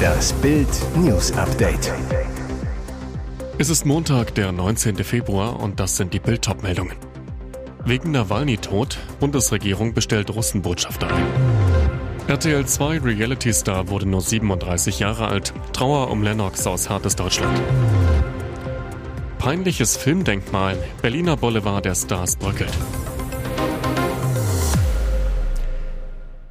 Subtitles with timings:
[0.00, 1.92] Das Bild News Update.
[3.58, 4.96] Es ist Montag, der 19.
[5.04, 6.96] Februar und das sind die Bild meldungen
[7.84, 11.26] Wegen Nawalny-Tod, Bundesregierung bestellt Russenbotschafter ein.
[12.28, 15.52] RTL 2 Reality Star wurde nur 37 Jahre alt.
[15.72, 17.60] Trauer um Lennox aus hartes Deutschland.
[19.38, 20.78] Peinliches Filmdenkmal.
[21.02, 22.72] Berliner Boulevard der Stars bröckelt.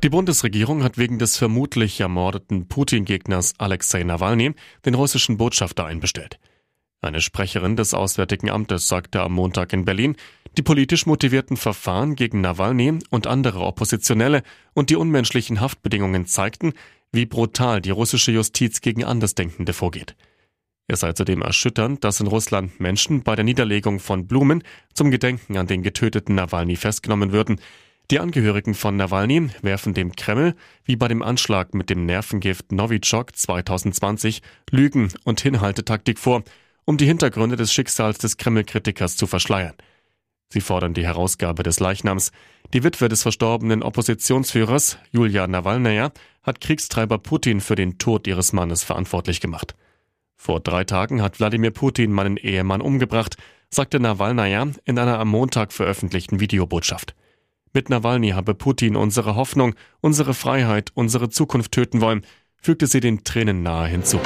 [0.02, 4.54] Die Bundesregierung hat wegen des vermutlich ermordeten Putin-Gegners Alexei Nawalny
[4.86, 6.40] den russischen Botschafter einbestellt.
[7.02, 10.16] Eine Sprecherin des Auswärtigen Amtes sagte am Montag in Berlin,
[10.58, 16.74] die politisch motivierten Verfahren gegen Nawalny und andere Oppositionelle und die unmenschlichen Haftbedingungen zeigten,
[17.12, 20.16] wie brutal die russische Justiz gegen Andersdenkende vorgeht.
[20.88, 24.64] Es sei zudem erschütternd, dass in Russland Menschen bei der Niederlegung von Blumen
[24.94, 27.60] zum Gedenken an den getöteten Nawalny festgenommen würden.
[28.12, 33.36] Die Angehörigen von Nawalny werfen dem Kreml, wie bei dem Anschlag mit dem Nervengift Novichok
[33.36, 34.42] 2020,
[34.72, 36.42] Lügen und Hinhaltetaktik vor,
[36.86, 39.76] um die Hintergründe des Schicksals des Kreml-Kritikers zu verschleiern.
[40.52, 42.32] Sie fordern die Herausgabe des Leichnams.
[42.74, 46.12] Die Witwe des verstorbenen Oppositionsführers, Julia Nawalnaja,
[46.42, 49.76] hat Kriegstreiber Putin für den Tod ihres Mannes verantwortlich gemacht.
[50.36, 53.38] Vor drei Tagen hat Wladimir Putin meinen Ehemann umgebracht,
[53.70, 57.14] sagte Nawalnaja in einer am Montag veröffentlichten Videobotschaft.
[57.74, 62.26] Mit Nawalny habe Putin unsere Hoffnung, unsere Freiheit, unsere Zukunft töten wollen,
[62.58, 64.20] fügte sie den Tränen nahe hinzu.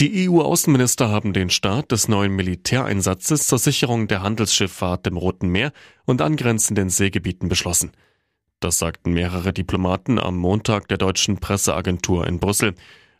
[0.00, 5.72] Die EU-Außenminister haben den Start des neuen Militäreinsatzes zur Sicherung der Handelsschifffahrt im Roten Meer
[6.04, 7.90] und angrenzenden Seegebieten beschlossen.
[8.60, 12.74] Das sagten mehrere Diplomaten am Montag der deutschen Presseagentur in Brüssel.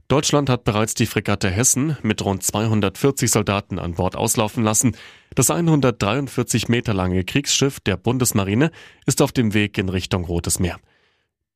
[0.09, 4.97] Deutschland hat bereits die Fregatte Hessen mit rund 240 Soldaten an Bord auslaufen lassen.
[5.35, 8.71] Das 143 Meter lange Kriegsschiff der Bundesmarine
[9.05, 10.79] ist auf dem Weg in Richtung Rotes Meer.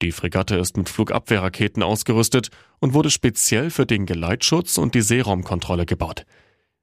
[0.03, 5.86] Die Fregatte ist mit Flugabwehrraketen ausgerüstet und wurde speziell für den Geleitschutz und die Seeraumkontrolle
[5.86, 6.27] gebaut.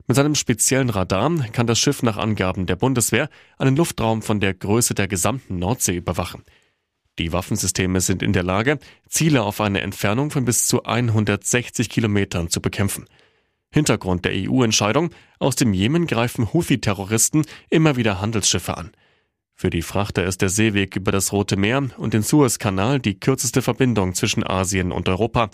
[0.08, 3.30] Mit seinem speziellen Radar kann das Schiff nach Angaben der Bundeswehr
[3.60, 6.44] einen Luftraum von der Größe der gesamten Nordsee überwachen.
[7.20, 12.50] Die Waffensysteme sind in der Lage, Ziele auf eine Entfernung von bis zu 160 Kilometern
[12.50, 13.06] zu bekämpfen.
[13.72, 18.92] Hintergrund der EU-Entscheidung, aus dem Jemen greifen Houthi-Terroristen immer wieder Handelsschiffe an.
[19.54, 23.62] Für die Frachter ist der Seeweg über das Rote Meer und den Suezkanal die kürzeste
[23.62, 25.50] Verbindung zwischen Asien und Europa.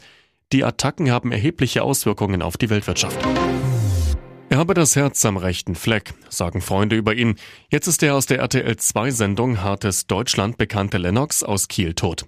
[0.54, 3.18] Die Attacken haben erhebliche Auswirkungen auf die Weltwirtschaft.
[4.50, 7.36] Er habe das Herz am rechten Fleck, sagen Freunde über ihn.
[7.70, 12.26] Jetzt ist der aus der RTL 2 Sendung Hartes Deutschland bekannte Lennox aus Kiel tot.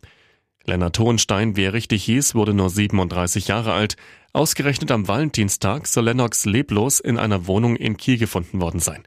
[0.66, 3.96] Lennart Hohenstein, wie er richtig hieß, wurde nur 37 Jahre alt.
[4.34, 9.04] Ausgerechnet am Valentinstag soll Lennox leblos in einer Wohnung in Kiel gefunden worden sein.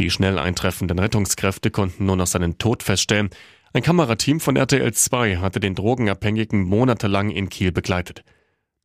[0.00, 3.30] Die schnell eintreffenden Rettungskräfte konnten nur noch seinen Tod feststellen.
[3.72, 8.24] Ein Kamerateam von RTL 2 hatte den Drogenabhängigen monatelang in Kiel begleitet.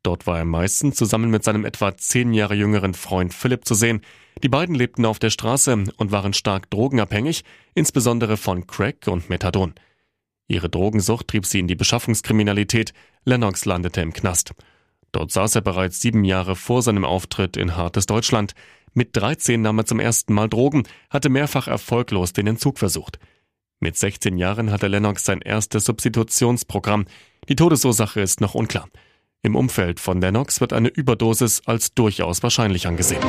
[0.04, 4.02] Dort war er meistens zusammen mit seinem etwa zehn Jahre jüngeren Freund Philipp zu sehen.
[4.42, 7.44] Die beiden lebten auf der Straße und waren stark drogenabhängig,
[7.74, 9.74] insbesondere von Crack und Methadon.
[10.48, 12.94] Ihre Drogensucht trieb sie in die Beschaffungskriminalität.
[13.26, 14.54] Lennox landete im Knast.
[15.12, 18.54] Dort saß er bereits sieben Jahre vor seinem Auftritt in Hartes Deutschland.
[18.94, 23.20] Mit 13 nahm er zum ersten Mal Drogen, hatte mehrfach erfolglos den Entzug versucht.
[23.80, 27.06] Mit 16 Jahren hatte Lennox sein erstes Substitutionsprogramm.
[27.48, 28.90] Die Todesursache ist noch unklar.
[29.42, 33.24] Im Umfeld von Lennox wird eine Überdosis als durchaus wahrscheinlich angesehen.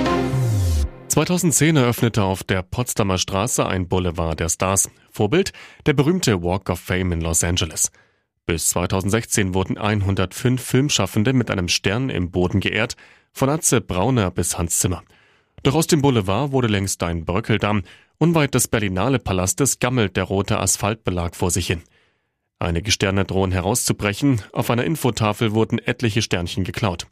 [1.06, 4.90] 2010 eröffnete auf der Potsdamer Straße ein Boulevard der Stars.
[5.12, 5.52] Vorbild
[5.86, 7.92] der berühmte Walk of Fame in Los Angeles.
[8.44, 12.96] Bis 2016 wurden 105 Filmschaffende mit einem Stern im Boden geehrt,
[13.32, 15.04] von Atze Brauner bis Hans Zimmer.
[15.62, 17.84] Doch aus dem Boulevard wurde längst ein Bröckeldamm.
[18.18, 21.82] Unweit des Berlinale Palastes gammelt der rote Asphaltbelag vor sich hin.
[22.60, 24.42] Einige Sterne drohen herauszubrechen.
[24.52, 27.06] Auf einer Infotafel wurden etliche Sternchen geklaut.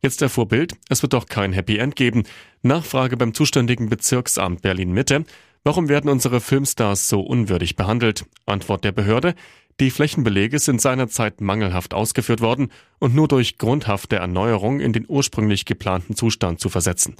[0.00, 2.22] Jetzt erfuhr Bild, es wird doch kein Happy End geben.
[2.62, 5.24] Nachfrage beim zuständigen Bezirksamt Berlin Mitte.
[5.64, 8.24] Warum werden unsere Filmstars so unwürdig behandelt?
[8.46, 9.34] Antwort der Behörde.
[9.80, 12.70] Die Flächenbelege sind seinerzeit mangelhaft ausgeführt worden
[13.00, 17.16] und nur durch grundhafte Erneuerung in den ursprünglich geplanten Zustand zu versetzen.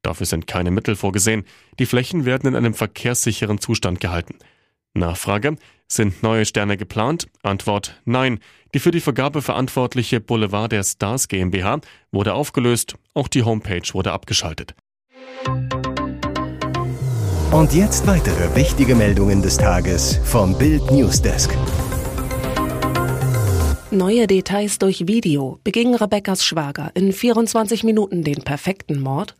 [0.00, 1.44] Dafür sind keine Mittel vorgesehen.
[1.78, 4.36] Die Flächen werden in einem verkehrssicheren Zustand gehalten.
[4.94, 5.56] Nachfrage.
[5.88, 7.26] Sind neue Sterne geplant?
[7.42, 8.38] Antwort Nein.
[8.74, 11.80] Die für die Vergabe verantwortliche Boulevard der Stars GmbH
[12.10, 12.94] wurde aufgelöst.
[13.12, 14.74] Auch die Homepage wurde abgeschaltet.
[17.52, 21.54] Und jetzt weitere wichtige Meldungen des Tages vom Bild Newsdesk.
[23.90, 25.58] Neue Details durch Video.
[25.62, 29.36] Beging Rebekkas Schwager in 24 Minuten den perfekten Mord?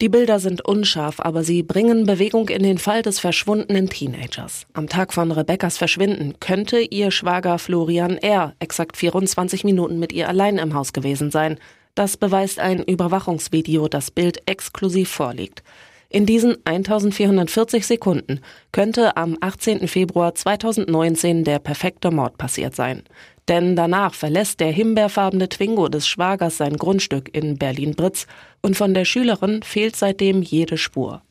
[0.00, 4.66] Die Bilder sind unscharf, aber sie bringen Bewegung in den Fall des verschwundenen Teenagers.
[4.72, 8.54] Am Tag von Rebekkas Verschwinden könnte ihr Schwager Florian R.
[8.58, 11.58] exakt 24 Minuten mit ihr allein im Haus gewesen sein.
[11.94, 15.62] Das beweist ein Überwachungsvideo, das Bild exklusiv vorliegt.
[16.08, 18.40] In diesen 1440 Sekunden
[18.72, 19.88] könnte am 18.
[19.88, 23.02] Februar 2019 der perfekte Mord passiert sein.
[23.48, 28.26] Denn danach verlässt der himbeerfarbene Twingo des Schwagers sein Grundstück in Berlin-Britz
[28.62, 31.22] und von der Schülerin fehlt seitdem jede Spur.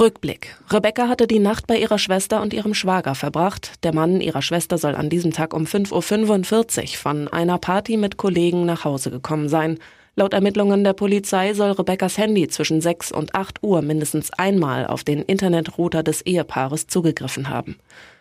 [0.00, 0.56] Rückblick.
[0.70, 3.82] Rebecca hatte die Nacht bei ihrer Schwester und ihrem Schwager verbracht.
[3.82, 8.16] Der Mann ihrer Schwester soll an diesem Tag um 5.45 Uhr von einer Party mit
[8.16, 9.78] Kollegen nach Hause gekommen sein.
[10.18, 15.04] Laut Ermittlungen der Polizei soll Rebeccas Handy zwischen 6 und 8 Uhr mindestens einmal auf
[15.04, 17.76] den Internetrouter des Ehepaares zugegriffen haben.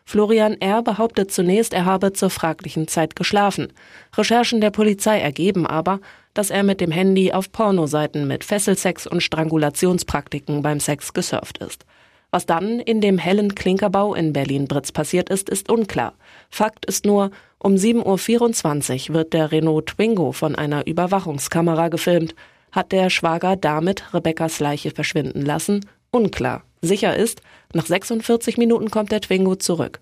[0.05, 0.83] Florian R.
[0.83, 3.73] behauptet zunächst, er habe zur fraglichen Zeit geschlafen.
[4.15, 5.99] Recherchen der Polizei ergeben aber,
[6.35, 11.83] dass er mit dem Handy auf Pornoseiten mit Fesselsex und Strangulationspraktiken beim Sex gesurft ist.
[12.31, 16.13] Was dann in dem hellen Klinkerbau in Berlin-Britz passiert ist, ist unklar.
[16.49, 22.35] Fakt ist nur, um 7.24 Uhr wird der Renault Twingo von einer Überwachungskamera gefilmt.
[22.71, 25.85] Hat der Schwager damit Rebekkas Leiche verschwinden lassen?
[26.11, 26.63] Unklar.
[26.81, 27.41] Sicher ist,
[27.73, 29.99] nach 46 Minuten kommt der Twingo zurück.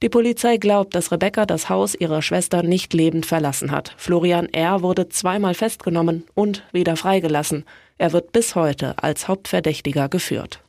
[0.00, 3.94] Die Polizei glaubt, dass Rebecca das Haus ihrer Schwester nicht lebend verlassen hat.
[3.96, 4.82] Florian R.
[4.82, 7.64] wurde zweimal festgenommen und wieder freigelassen.
[7.98, 10.60] Er wird bis heute als Hauptverdächtiger geführt.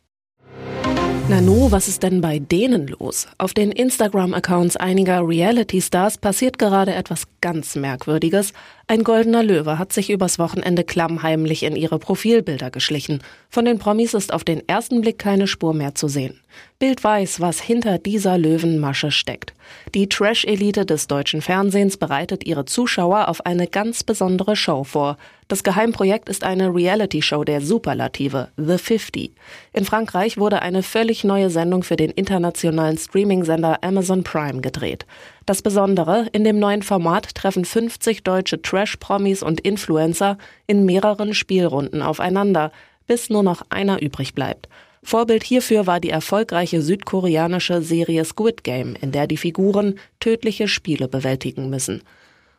[1.29, 3.27] Nanu, was ist denn bei denen los?
[3.37, 8.51] Auf den Instagram-Accounts einiger Reality-Stars passiert gerade etwas ganz Merkwürdiges.
[8.91, 13.21] Ein goldener Löwe hat sich übers Wochenende klammheimlich in ihre Profilbilder geschlichen.
[13.51, 16.39] Von den Promis ist auf den ersten Blick keine Spur mehr zu sehen.
[16.79, 19.53] Bild weiß, was hinter dieser Löwenmasche steckt.
[19.93, 25.17] Die Trash-Elite des deutschen Fernsehens bereitet ihre Zuschauer auf eine ganz besondere Show vor.
[25.49, 29.31] Das Geheimprojekt ist eine Reality-Show der Superlative, The 50.
[29.73, 35.05] In Frankreich wurde eine völlig neue Sendung für den internationalen Streaming-Sender Amazon Prime gedreht.
[35.49, 40.37] Das Besondere, in dem neuen Format treffen 50 deutsche Trash-Promis und Influencer
[40.67, 42.71] in mehreren Spielrunden aufeinander,
[43.07, 44.69] bis nur noch einer übrig bleibt.
[45.01, 51.07] Vorbild hierfür war die erfolgreiche südkoreanische Serie Squid Game, in der die Figuren tödliche Spiele
[51.07, 52.03] bewältigen müssen.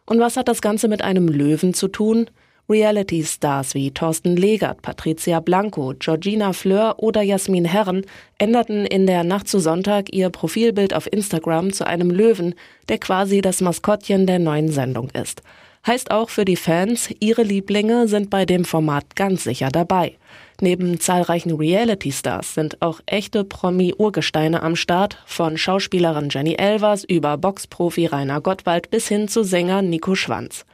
[0.05, 2.27] Und was hat das Ganze mit einem Löwen zu tun?
[2.71, 8.07] Reality-Stars wie Thorsten Legert, Patricia Blanco, Georgina Fleur oder Jasmin Herren
[8.39, 12.55] änderten in der Nacht zu Sonntag ihr Profilbild auf Instagram zu einem Löwen,
[12.89, 15.43] der quasi das Maskottchen der neuen Sendung ist.
[15.85, 20.17] Heißt auch für die Fans, ihre Lieblinge sind bei dem Format ganz sicher dabei.
[20.61, 28.07] Neben zahlreichen Reality-Stars sind auch echte Promi-Urgesteine am Start, von Schauspielerin Jenny Elvers über Boxprofi
[28.07, 30.67] Rainer Gottwald bis hin zu Sänger Nico Schwanz.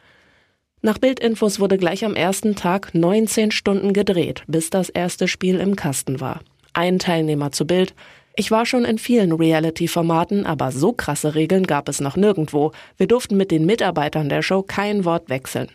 [0.87, 5.75] Nach Bildinfos wurde gleich am ersten Tag 19 Stunden gedreht, bis das erste Spiel im
[5.75, 6.43] Kasten war.
[6.75, 7.93] Ein Teilnehmer zu Bild.
[8.37, 12.71] Ich war schon in vielen Reality-Formaten, aber so krasse Regeln gab es noch nirgendwo.
[12.99, 15.71] Wir durften mit den Mitarbeitern der Show kein Wort wechseln.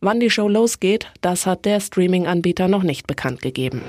[0.00, 3.82] Wann die Show losgeht, das hat der Streaming-Anbieter noch nicht bekannt gegeben.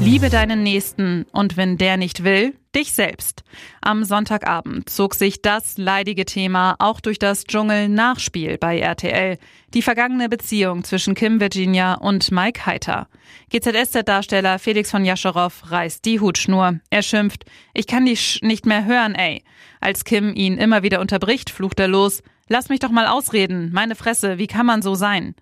[0.00, 3.42] Liebe deinen Nächsten und wenn der nicht will, dich selbst.
[3.82, 9.38] Am Sonntagabend zog sich das leidige Thema auch durch das Dschungel-Nachspiel bei RTL.
[9.74, 13.08] Die vergangene Beziehung zwischen Kim Virginia und Mike Heiter.
[13.50, 16.80] GZSZ-Darsteller Felix von Jascherow reißt die Hutschnur.
[16.88, 17.44] Er schimpft,
[17.74, 19.42] ich kann dich nicht mehr hören, ey.
[19.80, 22.22] Als Kim ihn immer wieder unterbricht, flucht er los.
[22.48, 23.70] Lass mich doch mal ausreden.
[23.72, 25.34] Meine Fresse, wie kann man so sein?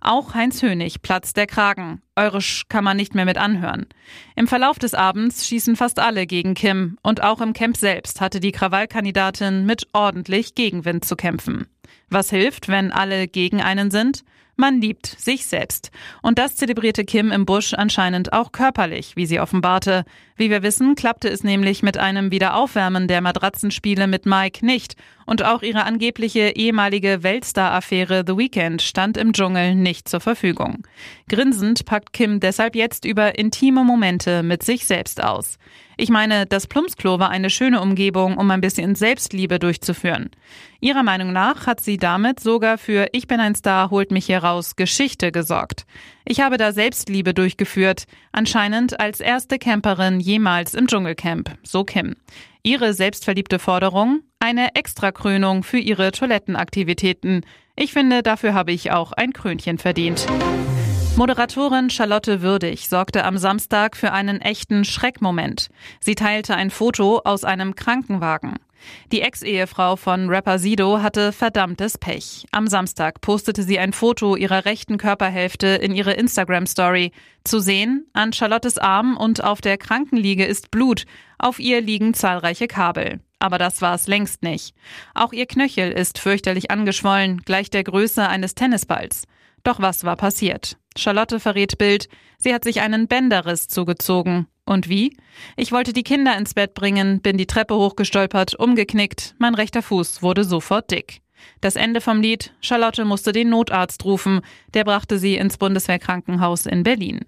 [0.00, 2.02] Auch Heinz Hönig platzt der Kragen.
[2.16, 3.86] Eure Sch kann man nicht mehr mit anhören.
[4.34, 8.40] Im Verlauf des Abends schießen fast alle gegen Kim und auch im Camp selbst hatte
[8.40, 11.66] die Krawallkandidatin mit ordentlich Gegenwind zu kämpfen.
[12.10, 14.24] Was hilft, wenn alle gegen einen sind?
[14.54, 15.90] Man liebt sich selbst.
[16.20, 20.04] Und das zelebrierte Kim im Busch anscheinend auch körperlich, wie sie offenbarte.
[20.36, 24.94] Wie wir wissen, klappte es nämlich mit einem Wiederaufwärmen der Matratzenspiele mit Mike nicht.
[25.24, 30.86] Und auch ihre angebliche ehemalige Weltstar-Affäre The Weeknd stand im Dschungel nicht zur Verfügung.
[31.30, 35.58] Grinsend packt Kim deshalb jetzt über intime Momente mit sich selbst aus.
[36.02, 40.30] Ich meine, das Plumpsklo war eine schöne Umgebung, um ein bisschen Selbstliebe durchzuführen.
[40.80, 44.42] Ihrer Meinung nach hat sie damit sogar für Ich bin ein Star, holt mich hier
[44.42, 45.86] raus Geschichte gesorgt.
[46.24, 52.16] Ich habe da Selbstliebe durchgeführt, anscheinend als erste Camperin jemals im Dschungelcamp, so Kim.
[52.64, 54.22] Ihre selbstverliebte Forderung?
[54.40, 57.46] Eine Extrakrönung für ihre Toilettenaktivitäten.
[57.76, 60.26] Ich finde, dafür habe ich auch ein Krönchen verdient.
[61.14, 65.68] Moderatorin Charlotte Würdig sorgte am Samstag für einen echten Schreckmoment.
[66.00, 68.56] Sie teilte ein Foto aus einem Krankenwagen.
[69.12, 72.46] Die Ex-Ehefrau von Rapper Sido hatte verdammtes Pech.
[72.50, 77.12] Am Samstag postete sie ein Foto ihrer rechten Körperhälfte in ihre Instagram-Story.
[77.44, 81.04] Zu sehen, an Charlottes Arm und auf der Krankenliege ist Blut.
[81.38, 83.20] Auf ihr liegen zahlreiche Kabel.
[83.38, 84.74] Aber das war es längst nicht.
[85.14, 89.24] Auch ihr Knöchel ist fürchterlich angeschwollen, gleich der Größe eines Tennisballs.
[89.62, 90.78] Doch was war passiert?
[90.96, 92.08] Charlotte verrät Bild,
[92.38, 94.46] sie hat sich einen Bänderriss zugezogen.
[94.64, 95.16] Und wie?
[95.56, 100.22] Ich wollte die Kinder ins Bett bringen, bin die Treppe hochgestolpert, umgeknickt, mein rechter Fuß
[100.22, 101.22] wurde sofort dick.
[101.60, 104.40] Das Ende vom Lied, Charlotte musste den Notarzt rufen,
[104.74, 107.20] der brachte sie ins Bundeswehrkrankenhaus in Berlin.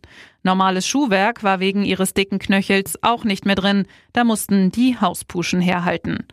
[0.42, 5.60] Normales Schuhwerk war wegen ihres dicken Knöchels auch nicht mehr drin, da mussten die Hauspuschen
[5.60, 6.26] herhalten.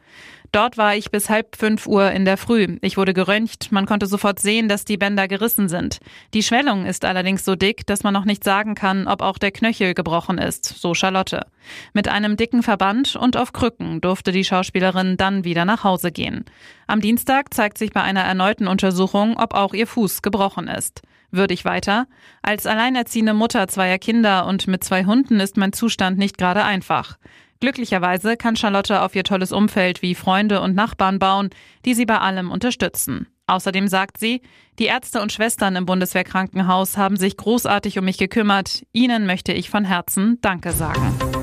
[0.52, 2.78] Dort war ich bis halb fünf Uhr in der Früh.
[2.82, 3.72] Ich wurde geröntgt.
[3.72, 6.00] Man konnte sofort sehen, dass die Bänder gerissen sind.
[6.34, 9.52] Die Schwellung ist allerdings so dick, dass man noch nicht sagen kann, ob auch der
[9.52, 11.46] Knöchel gebrochen ist, so Charlotte.
[11.94, 16.44] Mit einem dicken Verband und auf Krücken durfte die Schauspielerin dann wieder nach Hause gehen.
[16.86, 21.02] Am Dienstag zeigt sich bei einer erneuten Untersuchung, ob auch ihr Fuß gebrochen ist.
[21.32, 22.08] Würdig weiter.
[22.42, 27.18] Als alleinerziehende Mutter zweier Kinder und mit zwei Hunden ist mein Zustand nicht gerade einfach.
[27.62, 31.52] Glücklicherweise kann Charlotte auf ihr tolles Umfeld wie Freunde und Nachbarn bauen,
[31.86, 33.28] die sie bei allem unterstützen.
[33.46, 34.42] Außerdem sagt sie,
[34.80, 38.84] die Ärzte und Schwestern im Bundeswehrkrankenhaus haben sich großartig um mich gekümmert.
[38.94, 41.41] Ihnen möchte ich von Herzen Danke sagen.